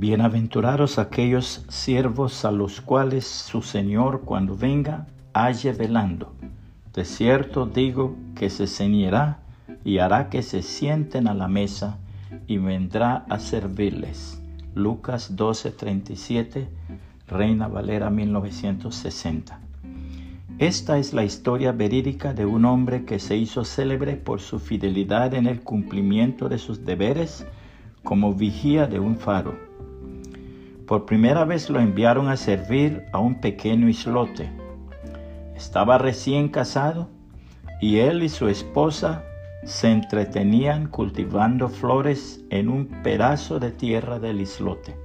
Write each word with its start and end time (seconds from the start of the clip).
Bienaventurados 0.00 1.00
aquellos 1.00 1.64
siervos 1.68 2.44
a 2.44 2.52
los 2.52 2.80
cuales 2.80 3.26
su 3.26 3.62
Señor 3.62 4.20
cuando 4.20 4.56
venga 4.56 5.08
halle 5.34 5.72
velando. 5.72 6.36
De 6.94 7.04
cierto 7.04 7.66
digo 7.66 8.14
que 8.36 8.48
se 8.48 8.68
ceñirá 8.68 9.40
y 9.84 9.98
hará 9.98 10.28
que 10.30 10.44
se 10.44 10.62
sienten 10.62 11.26
a 11.26 11.34
la 11.34 11.48
mesa 11.48 11.98
y 12.46 12.58
vendrá 12.58 13.26
a 13.28 13.40
servirles. 13.40 14.40
Lucas 14.76 15.34
12:37, 15.34 16.68
Reina 17.26 17.66
Valera 17.66 18.08
1960. 18.08 19.58
Esta 20.60 20.98
es 20.98 21.12
la 21.12 21.24
historia 21.24 21.72
verídica 21.72 22.34
de 22.34 22.46
un 22.46 22.66
hombre 22.66 23.04
que 23.04 23.18
se 23.18 23.36
hizo 23.36 23.64
célebre 23.64 24.14
por 24.14 24.38
su 24.38 24.60
fidelidad 24.60 25.34
en 25.34 25.48
el 25.48 25.60
cumplimiento 25.60 26.48
de 26.48 26.58
sus 26.58 26.84
deberes 26.84 27.44
como 28.04 28.32
vigía 28.32 28.86
de 28.86 29.00
un 29.00 29.16
faro. 29.16 29.67
Por 30.88 31.04
primera 31.04 31.44
vez 31.44 31.68
lo 31.68 31.80
enviaron 31.80 32.28
a 32.28 32.38
servir 32.38 33.04
a 33.12 33.18
un 33.18 33.42
pequeño 33.42 33.90
islote. 33.90 34.48
Estaba 35.54 35.98
recién 35.98 36.48
casado 36.48 37.10
y 37.78 37.98
él 37.98 38.22
y 38.22 38.30
su 38.30 38.48
esposa 38.48 39.22
se 39.64 39.90
entretenían 39.90 40.86
cultivando 40.86 41.68
flores 41.68 42.42
en 42.48 42.70
un 42.70 42.86
pedazo 43.02 43.58
de 43.60 43.70
tierra 43.70 44.18
del 44.18 44.40
islote. 44.40 44.96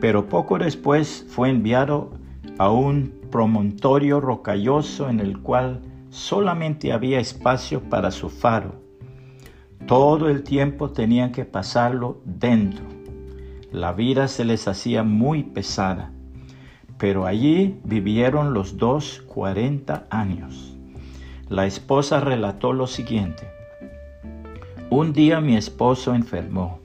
Pero 0.00 0.28
poco 0.28 0.58
después 0.58 1.24
fue 1.28 1.48
enviado 1.48 2.10
a 2.58 2.68
un 2.68 3.14
promontorio 3.30 4.20
rocalloso 4.20 5.08
en 5.08 5.20
el 5.20 5.38
cual 5.42 5.80
solamente 6.10 6.92
había 6.92 7.20
espacio 7.20 7.82
para 7.82 8.10
su 8.10 8.30
faro. 8.30 8.74
Todo 9.86 10.28
el 10.28 10.42
tiempo 10.42 10.90
tenían 10.90 11.30
que 11.30 11.44
pasarlo 11.44 12.20
dentro. 12.24 12.95
La 13.76 13.92
vida 13.92 14.26
se 14.26 14.46
les 14.46 14.68
hacía 14.68 15.02
muy 15.02 15.42
pesada, 15.42 16.10
pero 16.96 17.26
allí 17.26 17.78
vivieron 17.84 18.54
los 18.54 18.78
dos 18.78 19.22
cuarenta 19.26 20.06
años. 20.08 20.74
La 21.50 21.66
esposa 21.66 22.20
relató 22.20 22.72
lo 22.72 22.86
siguiente. 22.86 23.50
Un 24.88 25.12
día 25.12 25.42
mi 25.42 25.58
esposo 25.58 26.14
enfermó. 26.14 26.80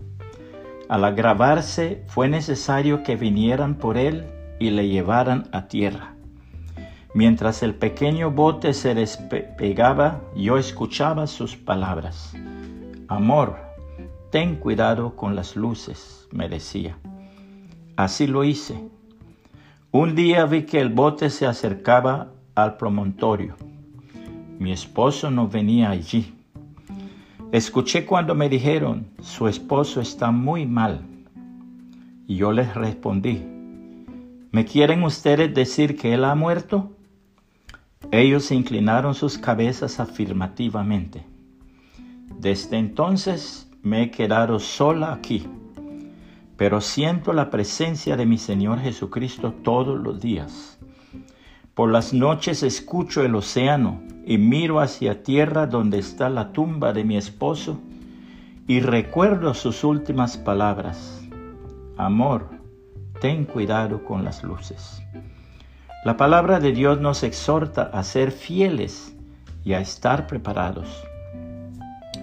Al 0.90 1.06
agravarse 1.06 2.04
fue 2.08 2.28
necesario 2.28 3.04
que 3.04 3.16
vinieran 3.16 3.76
por 3.76 3.98
él 3.98 4.26
y 4.60 4.72
le 4.72 4.90
llevaran 4.90 5.48
a 5.54 5.70
tierra. 5.70 6.16
Mientras 7.14 7.64
el 7.64 7.74
pequeño 7.74 8.32
bote 8.32 8.74
se 8.74 8.96
despegaba, 8.96 10.20
yo 10.36 10.58
escuchaba 10.58 11.28
sus 11.28 11.56
palabras. 11.56 12.34
Amor, 13.08 13.71
ten 14.32 14.56
cuidado 14.56 15.18
con 15.18 15.36
las 15.36 15.58
luces, 15.58 16.28
me 16.32 16.48
decía. 16.48 16.98
Así 17.98 18.28
lo 18.28 18.46
hice. 18.46 18.82
Un 19.92 20.16
día 20.16 20.46
vi 20.46 20.64
que 20.64 20.80
el 20.80 20.88
bote 20.88 21.30
se 21.30 21.46
acercaba 21.46 22.32
al 22.56 22.78
promontorio. 22.78 23.58
Mi 24.58 24.72
esposo 24.72 25.30
no 25.30 25.50
venía 25.50 25.90
allí. 25.90 26.34
Escuché 27.52 28.06
cuando 28.06 28.34
me 28.34 28.48
dijeron, 28.48 29.08
su 29.20 29.50
esposo 29.50 30.00
está 30.00 30.32
muy 30.32 30.66
mal. 30.66 31.02
Y 32.26 32.38
yo 32.38 32.54
les 32.54 32.74
respondí, 32.74 33.44
¿me 34.52 34.64
quieren 34.64 35.04
ustedes 35.04 35.54
decir 35.54 35.98
que 35.98 36.14
él 36.14 36.24
ha 36.24 36.36
muerto? 36.36 36.96
Ellos 38.12 38.50
inclinaron 38.52 39.14
sus 39.14 39.38
cabezas 39.38 40.00
afirmativamente. 40.00 41.26
Desde 42.40 42.78
entonces 42.78 43.71
me 43.84 44.04
he 44.04 44.12
quedado 44.12 44.60
sola 44.60 45.14
aquí, 45.14 45.48
pero 46.58 46.82
siento 46.82 47.34
la 47.34 47.50
presencia 47.50 48.16
de 48.16 48.26
mi 48.26 48.38
Señor 48.38 48.80
Jesucristo 48.80 49.54
todos 49.64 50.00
los 50.00 50.22
días. 50.22 50.78
Por 51.74 51.92
las 51.92 52.14
noches 52.14 52.64
escucho 52.64 53.24
el 53.24 53.34
océano 53.34 54.02
y 54.26 54.38
miro 54.38 54.80
hacia 54.80 55.24
tierra 55.24 55.66
donde 55.66 55.98
está 55.98 56.30
la 56.30 56.52
tumba 56.52 56.94
de 56.94 57.04
mi 57.04 57.18
esposo 57.18 57.80
y 58.68 58.82
recuerdo 58.82 59.54
sus 59.54 59.84
últimas 59.84 60.38
palabras. 60.38 61.22
Amor, 61.98 62.50
ten 63.20 63.46
cuidado 63.46 64.04
con 64.06 64.24
las 64.24 64.44
luces. 64.44 65.02
La 66.04 66.18
palabra 66.18 66.60
de 66.60 66.72
Dios 66.72 67.00
nos 67.00 67.24
exhorta 67.24 67.84
a 67.94 68.04
ser 68.04 68.32
fieles 68.32 69.16
y 69.64 69.74
a 69.74 69.82
estar 69.82 70.28
preparados. 70.28 71.04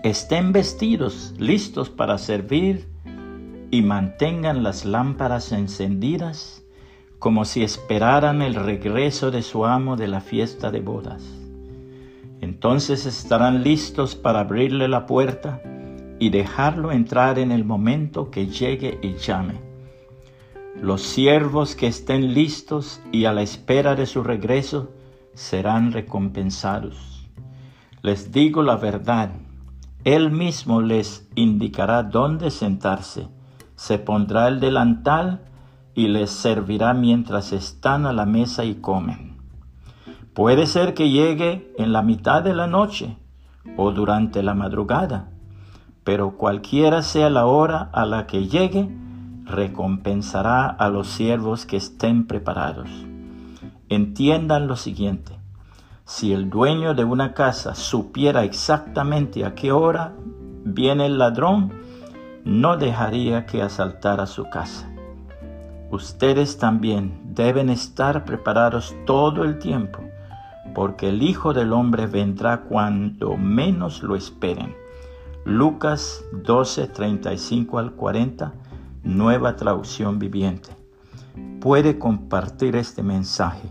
Estén 0.04 0.52
vestidos, 0.52 1.34
listos 1.38 1.90
para 1.90 2.18
servir 2.18 2.86
y 3.72 3.82
mantengan 3.82 4.62
las 4.62 4.84
lámparas 4.84 5.50
encendidas 5.50 6.62
como 7.18 7.44
si 7.44 7.64
esperaran 7.64 8.40
el 8.40 8.54
regreso 8.54 9.32
de 9.32 9.42
su 9.42 9.66
amo 9.66 9.96
de 9.96 10.06
la 10.06 10.20
fiesta 10.20 10.70
de 10.70 10.80
bodas. 10.80 11.24
Entonces 12.40 13.06
estarán 13.06 13.64
listos 13.64 14.14
para 14.14 14.40
abrirle 14.40 14.86
la 14.86 15.04
puerta 15.04 15.60
y 16.20 16.30
dejarlo 16.30 16.92
entrar 16.92 17.40
en 17.40 17.50
el 17.50 17.64
momento 17.64 18.30
que 18.30 18.46
llegue 18.46 19.00
y 19.02 19.14
llame. 19.14 19.60
Los 20.80 21.02
siervos 21.02 21.74
que 21.74 21.88
estén 21.88 22.34
listos 22.34 23.00
y 23.10 23.24
a 23.24 23.32
la 23.32 23.42
espera 23.42 23.96
de 23.96 24.06
su 24.06 24.22
regreso 24.22 24.92
serán 25.34 25.90
recompensados. 25.90 27.28
Les 28.02 28.30
digo 28.30 28.62
la 28.62 28.76
verdad, 28.76 29.30
Él 30.04 30.30
mismo 30.30 30.80
les 30.80 31.28
indicará 31.34 32.02
dónde 32.02 32.50
sentarse, 32.50 33.28
se 33.74 33.98
pondrá 33.98 34.48
el 34.48 34.60
delantal 34.60 35.42
y 35.94 36.08
les 36.08 36.30
servirá 36.30 36.94
mientras 36.94 37.52
están 37.52 38.06
a 38.06 38.12
la 38.12 38.24
mesa 38.24 38.64
y 38.64 38.76
comen. 38.76 39.36
Puede 40.34 40.66
ser 40.66 40.94
que 40.94 41.10
llegue 41.10 41.74
en 41.78 41.92
la 41.92 42.02
mitad 42.02 42.42
de 42.42 42.54
la 42.54 42.68
noche 42.68 43.16
o 43.76 43.90
durante 43.90 44.42
la 44.42 44.54
madrugada, 44.54 45.30
pero 46.04 46.36
cualquiera 46.36 47.02
sea 47.02 47.28
la 47.28 47.46
hora 47.46 47.90
a 47.92 48.06
la 48.06 48.26
que 48.26 48.46
llegue, 48.46 48.88
recompensará 49.44 50.68
a 50.68 50.88
los 50.88 51.08
siervos 51.08 51.66
que 51.66 51.76
estén 51.76 52.26
preparados. 52.26 52.88
Entiendan 53.88 54.68
lo 54.68 54.76
siguiente. 54.76 55.38
Si 56.08 56.32
el 56.32 56.48
dueño 56.48 56.94
de 56.94 57.04
una 57.04 57.34
casa 57.34 57.74
supiera 57.74 58.42
exactamente 58.42 59.44
a 59.44 59.54
qué 59.54 59.72
hora 59.72 60.14
viene 60.64 61.04
el 61.04 61.18
ladrón, 61.18 61.70
no 62.46 62.78
dejaría 62.78 63.44
que 63.44 63.60
asaltara 63.60 64.24
su 64.24 64.48
casa. 64.48 64.90
Ustedes 65.90 66.56
también 66.56 67.20
deben 67.34 67.68
estar 67.68 68.24
preparados 68.24 68.96
todo 69.04 69.44
el 69.44 69.58
tiempo, 69.58 69.98
porque 70.74 71.10
el 71.10 71.22
Hijo 71.22 71.52
del 71.52 71.74
Hombre 71.74 72.06
vendrá 72.06 72.62
cuando 72.62 73.36
menos 73.36 74.02
lo 74.02 74.16
esperen. 74.16 74.74
Lucas 75.44 76.24
12, 76.32 76.86
35 76.86 77.78
al 77.78 77.92
40 77.92 78.54
nueva 79.02 79.56
traducción 79.56 80.18
viviente. 80.18 80.70
Puede 81.60 81.98
compartir 81.98 82.76
este 82.76 83.02
mensaje 83.02 83.70